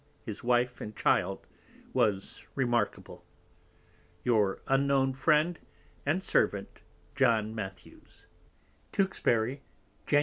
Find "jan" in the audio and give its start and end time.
10.07-10.19